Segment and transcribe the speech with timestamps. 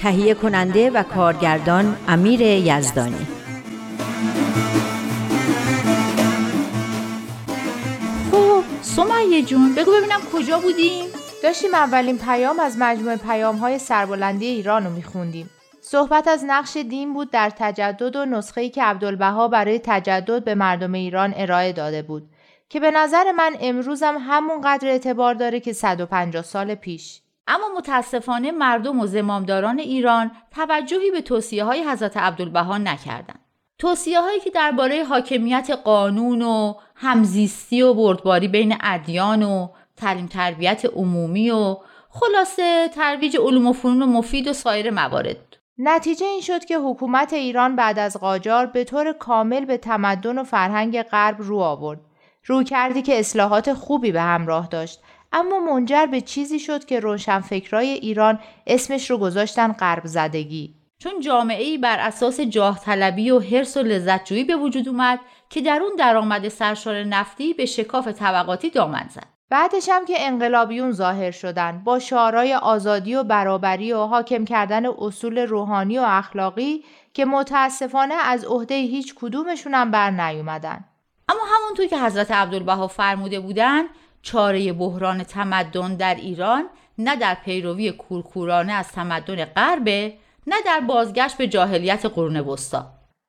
[0.00, 3.26] تهیه کننده و کارگردان امیر یزدانی
[8.32, 11.04] خب سمیه جون بگو ببینم کجا بودیم
[11.42, 15.50] داشتیم اولین پیام از مجموعه پیام های سربلندی ایران رو میخوندیم.
[15.80, 20.92] صحبت از نقش دین بود در تجدد و نسخه‌ای که عبدالبها برای تجدد به مردم
[20.92, 22.30] ایران ارائه داده بود
[22.68, 27.20] که به نظر من امروزم همون قدر اعتبار داره که 150 سال پیش.
[27.46, 33.40] اما متاسفانه مردم و زمامداران ایران توجهی به توصیه های حضرت عبدالبها نکردند.
[33.78, 40.84] توصیه هایی که درباره حاکمیت قانون و همزیستی و بردباری بین ادیان و تعلیم تربیت
[40.84, 41.76] عمومی و
[42.10, 45.36] خلاصه ترویج علوم و فنون مفید و سایر موارد
[45.78, 50.44] نتیجه این شد که حکومت ایران بعد از قاجار به طور کامل به تمدن و
[50.44, 52.00] فرهنگ غرب رو آورد.
[52.44, 55.00] رو کردی که اصلاحات خوبی به همراه داشت
[55.32, 60.74] اما منجر به چیزی شد که روشنفکرای ایران اسمش رو گذاشتن غرب زدگی.
[60.98, 65.20] چون جامعه ای بر اساس جاه طلبی و حرس و لذتجویی به وجود اومد
[65.50, 69.26] که در اون درآمد سرشار نفتی به شکاف طبقاتی دامن زد.
[69.50, 75.38] بعدش هم که انقلابیون ظاهر شدن با شعارهای آزادی و برابری و حاکم کردن اصول
[75.38, 80.84] روحانی و اخلاقی که متاسفانه از عهده هیچ کدومشون هم بر نیومدن.
[81.28, 83.84] اما همونطور که حضرت عبدالبها فرموده بودن
[84.22, 86.64] چاره بحران تمدن در ایران
[86.98, 90.14] نه در پیروی کورکورانه از تمدن غربه
[90.46, 92.86] نه در بازگشت به جاهلیت قرون وسطا.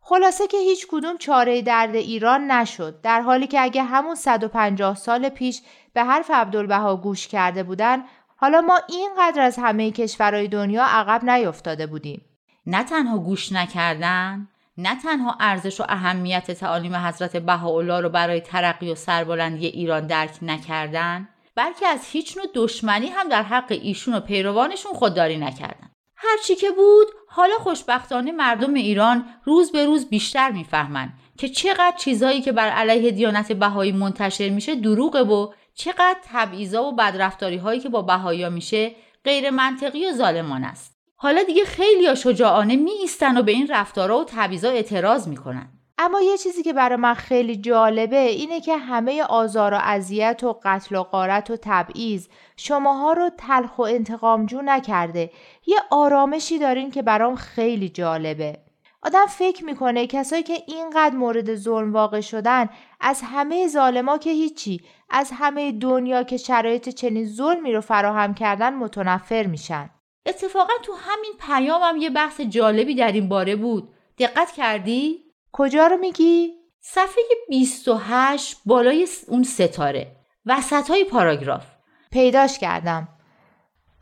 [0.00, 5.28] خلاصه که هیچ کدوم چاره درد ایران نشد در حالی که اگه همون 150 سال
[5.28, 5.62] پیش
[5.92, 8.02] به حرف عبدالبها گوش کرده بودن
[8.36, 12.24] حالا ما اینقدر از همه کشورهای دنیا عقب نیفتاده بودیم.
[12.66, 18.92] نه تنها گوش نکردن نه تنها ارزش و اهمیت تعالیم حضرت بهاءالله رو برای ترقی
[18.92, 24.20] و سربلندی ایران درک نکردن بلکه از هیچ نوع دشمنی هم در حق ایشون و
[24.20, 25.90] پیروانشون خودداری نکردن.
[26.16, 32.40] هرچی که بود حالا خوشبختانه مردم ایران روز به روز بیشتر می‌فهمن که چقدر چیزهایی
[32.40, 37.88] که بر علیه دیانت بهایی منتشر میشه دروغه و چقدر تبعیضا و بدرفتاری هایی که
[37.88, 38.94] با بهایی میشه
[39.24, 40.91] غیر منطقی و ظالمان است.
[41.22, 45.68] حالا دیگه خیلی شجاعانه می ایستن و به این رفتارها و تبعیضا اعتراض می‌کنن.
[45.98, 50.60] اما یه چیزی که برای من خیلی جالبه اینه که همه آزار و اذیت و
[50.64, 55.30] قتل و قارت و تبعیض شماها رو تلخ و انتقامجو نکرده.
[55.66, 58.58] یه آرامشی دارین که برام خیلی جالبه.
[59.02, 62.68] آدم فکر می‌کنه کسایی که اینقدر مورد ظلم واقع شدن
[63.00, 68.74] از همه ظالما که هیچی از همه دنیا که شرایط چنین ظلمی رو فراهم کردن
[68.74, 69.90] متنفر میشن.
[70.26, 73.94] اتفاقا تو همین پیامم یه بحث جالبی در این باره بود.
[74.18, 80.16] دقت کردی؟ کجا رو میگی؟ صفحه 28 بالای اون ستاره.
[80.46, 81.66] وسط های پاراگراف.
[82.10, 83.08] پیداش کردم.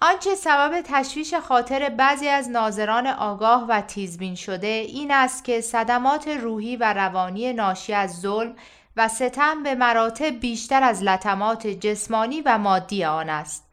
[0.03, 6.29] آنچه سبب تشویش خاطر بعضی از ناظران آگاه و تیزبین شده این است که صدمات
[6.29, 8.57] روحی و روانی ناشی از ظلم
[8.97, 13.70] و ستم به مراتب بیشتر از لطمات جسمانی و مادی آن است.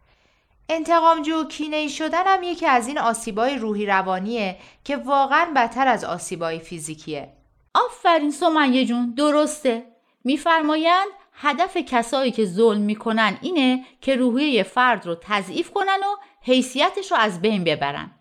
[0.69, 6.03] انتقامجو و کینه شدن هم یکی از این آسیبای روحی روانیه که واقعا بدتر از
[6.03, 7.33] آسیبای فیزیکیه.
[7.73, 9.85] آفرین سمیه جون درسته.
[10.23, 17.11] میفرمایند هدف کسایی که ظلم می‌کنن اینه که روحیه فرد رو تضعیف کنن و حیثیتش
[17.11, 18.11] رو از بین ببرن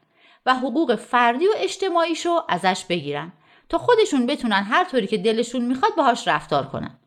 [0.47, 3.33] و حقوق فردی و اجتماعیش رو ازش بگیرن
[3.69, 6.99] تا خودشون بتونن هر طوری که دلشون می‌خواد باهاش رفتار کنن.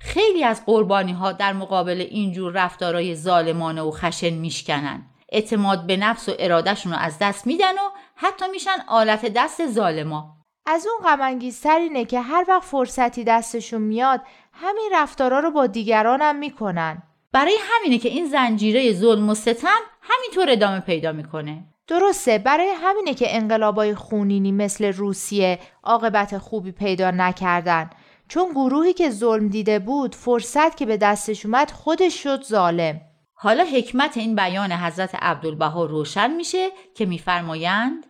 [0.00, 5.06] خیلی از قربانی ها در مقابل اینجور رفتارهای ظالمانه و خشن میشکنن.
[5.32, 10.36] اعتماد به نفس و ارادهشون رو از دست میدن و حتی میشن آلت دست ظالما.
[10.66, 14.20] از اون غمانگیزتر اینه که هر وقت فرصتی دستشون میاد
[14.52, 17.02] همین رفتارا رو با دیگرانم می‌کنن
[17.32, 23.14] برای همینه که این زنجیره ظلم و ستم همینطور ادامه پیدا می‌کنه درسته برای همینه
[23.14, 27.90] که انقلابای خونینی مثل روسیه عاقبت خوبی پیدا نکردن
[28.30, 33.00] چون گروهی که ظلم دیده بود فرصت که به دستش اومد خودش شد ظالم.
[33.34, 38.06] حالا حکمت این بیان حضرت عبدالبها روشن میشه که میفرمایند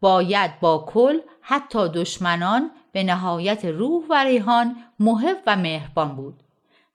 [0.00, 6.42] باید با کل حتی دشمنان به نهایت روح و ریحان محب و مهربان بود.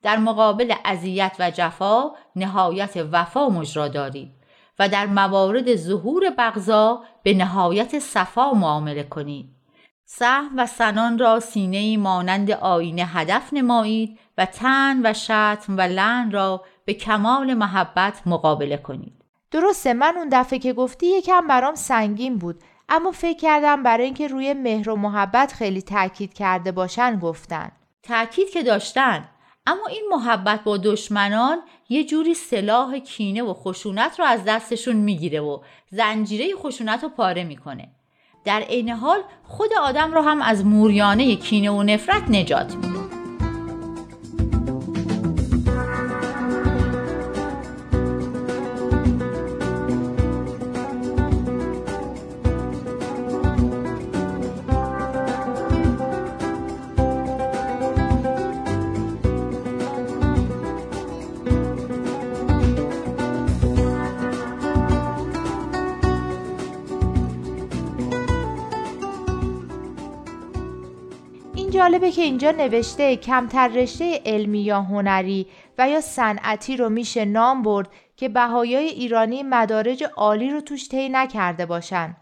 [0.02, 4.30] در مقابل اذیت و جفا نهایت وفا مجرا دارید
[4.78, 9.57] و در موارد ظهور بغضا به نهایت صفا معامله کنید.
[10.10, 16.30] سهم و سنان را سینه مانند آینه هدف نمایید و تن و شتم و لن
[16.30, 19.24] را به کمال محبت مقابله کنید.
[19.50, 24.28] درسته من اون دفعه که گفتی یکم برام سنگین بود اما فکر کردم برای اینکه
[24.28, 27.72] روی مهر و محبت خیلی تاکید کرده باشن گفتن.
[28.02, 29.28] تاکید که داشتن
[29.66, 31.58] اما این محبت با دشمنان
[31.88, 35.58] یه جوری سلاح کینه و خشونت رو از دستشون می‌گیره و
[35.90, 37.88] زنجیره خشونت رو پاره می‌کنه.
[38.44, 43.07] در عین حال خود آدم رو هم از موریانه کینه و نفرت نجات میده.
[71.88, 75.46] جالبه که اینجا نوشته کمتر رشته علمی یا هنری
[75.78, 81.08] و یا صنعتی رو میشه نام برد که بهایای ایرانی مدارج عالی رو توش طی
[81.08, 82.16] نکرده باشن.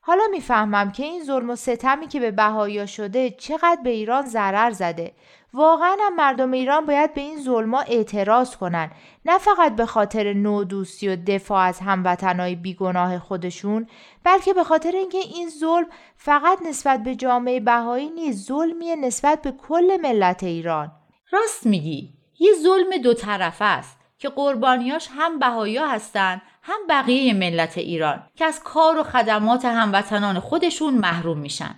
[0.00, 4.70] حالا می‌فهمم که این ظلم و ستمی که به بهایا شده چقدر به ایران ضرر
[4.70, 5.12] زده
[5.54, 8.90] واقعا مردم ایران باید به این ظلما اعتراض کنن.
[9.24, 13.86] نه فقط به خاطر نودوستی و دفاع از هموطنهای بیگناه خودشون
[14.24, 15.86] بلکه به خاطر اینکه این ظلم
[16.16, 20.92] فقط نسبت به جامعه بهایی نیست ظلمیه نسبت به کل ملت ایران.
[21.30, 22.14] راست میگی.
[22.40, 28.44] یه ظلم دو طرفه است که قربانیاش هم بهایا هستن هم بقیه ملت ایران که
[28.44, 31.74] از کار و خدمات هموطنان خودشون محروم میشن.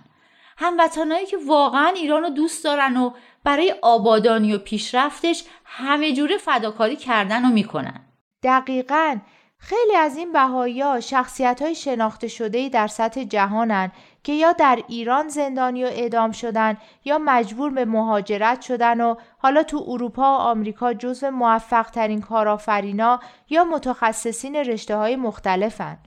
[0.57, 3.11] هموطنایی که واقعا ایران رو دوست دارن و
[3.43, 8.01] برای آبادانی و پیشرفتش همه جوره فداکاری کردن و می‌کنن
[8.43, 9.17] دقیقا
[9.59, 13.91] خیلی از این بهایی ها شخصیت های شناخته شده در سطح جهانن
[14.23, 19.63] که یا در ایران زندانی و اعدام شدن یا مجبور به مهاجرت شدن و حالا
[19.63, 23.19] تو اروپا و آمریکا جزو موفق ترین کارآفرینا
[23.49, 25.97] یا متخصصین رشته های مختلفن.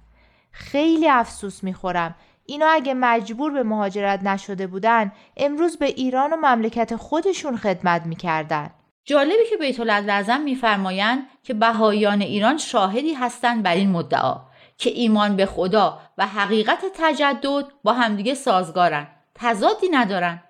[0.53, 2.15] خیلی افسوس می‌خورم
[2.51, 8.71] اینا اگه مجبور به مهاجرت نشده بودن امروز به ایران و مملکت خودشون خدمت می‌کردن.
[9.05, 14.37] جالبی که بیت لازم میفرمایند که بهاییان ایران شاهدی هستند بر این مدعا
[14.79, 19.07] که ایمان به خدا و حقیقت تجدد با همدیگه سازگارن.
[19.35, 20.43] تضادی ندارن.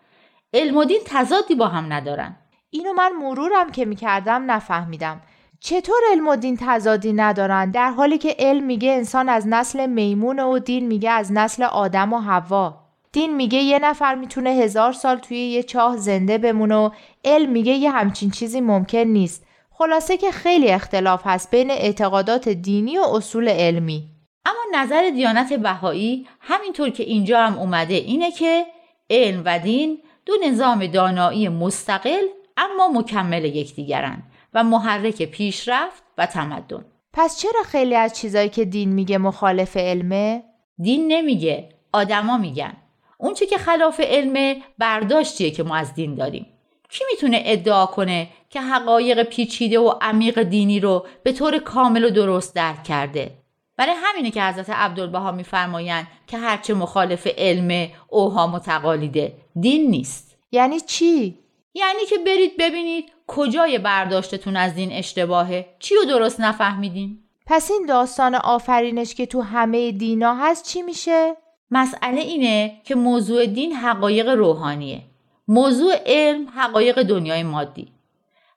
[0.54, 2.36] علم و دین تضادی با هم ندارن.
[2.70, 5.20] اینو من مرورم که می‌کردم نفهمیدم.
[5.62, 10.38] چطور علم و دین تضادی ندارن؟ در حالی که علم میگه انسان از نسل میمون
[10.38, 12.74] و دین میگه از نسل آدم و هوا
[13.12, 16.90] دین میگه یه نفر می‌تونه هزار سال توی یه چاه زنده بمونه و
[17.24, 19.46] علم میگه یه همچین چیزی ممکن نیست.
[19.70, 24.04] خلاصه که خیلی اختلاف هست بین اعتقادات دینی و اصول علمی.
[24.44, 28.66] اما نظر دیانت بهایی همینطور که اینجا هم اومده اینه که
[29.10, 32.22] علم و دین دو نظام دانایی مستقل
[32.56, 36.84] اما مکمل یکدیگرند و محرک پیشرفت و تمدن.
[37.12, 40.42] پس چرا خیلی از چیزایی که دین میگه مخالف علمه؟
[40.78, 42.76] دین نمیگه آدما میگن.
[43.18, 46.46] اون چی که خلاف علمه برداشتیه که ما از دین داریم.
[46.90, 52.10] کی می‌تونه ادعا کنه که حقایق پیچیده و عمیق دینی رو به طور کامل و
[52.10, 53.30] درست درک کرده؟
[53.76, 60.36] برای همینه که حضرت عبدالبها میفرمایند که هرچه مخالف علم اوها متقالیده دین نیست.
[60.52, 61.38] یعنی چی؟
[61.74, 67.86] یعنی که برید ببینید کجای برداشتتون از دین اشتباهه؟ چی رو درست نفهمیدین؟ پس این
[67.86, 71.36] داستان آفرینش که تو همه دینا هست چی میشه؟
[71.70, 75.02] مسئله اینه که موضوع دین حقایق روحانیه.
[75.48, 77.92] موضوع علم حقایق دنیای مادی.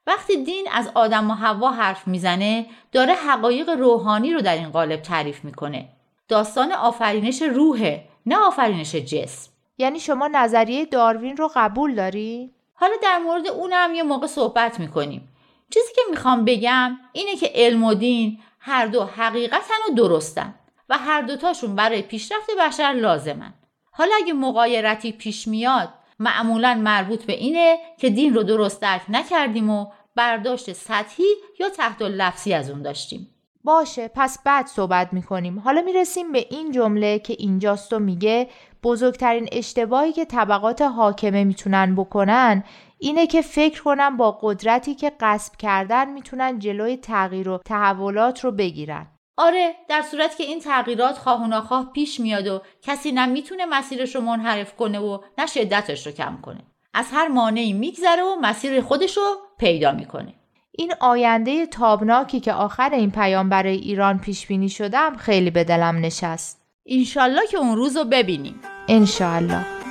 [0.07, 5.01] وقتی دین از آدم و حوا حرف می‌زنه داره حقایق روحانی رو در این قالب
[5.01, 5.89] تعریف می‌کنه.
[6.27, 9.51] داستان آفرینش روحه نه آفرینش جسم.
[9.77, 12.51] یعنی شما نظریه داروین رو قبول داری؟
[12.83, 15.29] حالا در مورد اونم یه موقع صحبت می‌کنیم.
[15.73, 20.55] چیزی که می‌خوام بگم اینه که علم و دین هر دو حقیقتن و درستن
[20.89, 23.53] و هر دوتاشون برای پیشرفت بشر لازمن.
[23.91, 29.69] حالا اگه مقایرتی پیش میاد معمولا مربوط به اینه که دین رو درست درک نکردیم
[29.69, 31.27] و برداشت سطحی
[31.59, 33.32] یا تحت لفظی از اون داشتیم.
[33.63, 35.59] باشه پس بعد صحبت می‌کنیم.
[35.59, 38.49] حالا می‌رسیم به این جمله که اینجاست و میگه
[38.83, 42.63] بزرگترین اشتباهی که طبقات حاکمه می‌تونن بکنن
[42.99, 48.51] اینه که فکر کنن با قدرتی که قصب کردن می‌تونن جلوی تغییر و تحولات رو
[48.51, 49.07] بگیرن.
[49.37, 53.65] آره در صورت که این تغییرات خواه و ناخواه پیش میاد و کسی نه می‌تونه
[53.65, 56.61] مسیرش رو منحرف کنه و نه شدتش رو کم کنه.
[56.93, 59.23] از هر مانعی میگذره و مسیر خودش رو
[59.57, 60.33] پیدا می‌کنه.
[60.77, 65.97] این آینده تابناکی که آخر این پیام برای ایران پیش بینی شدم خیلی به دلم
[65.97, 66.61] نشست.
[66.83, 68.59] اینشالله که اون روز رو ببینیم.
[68.87, 69.82] انشالله.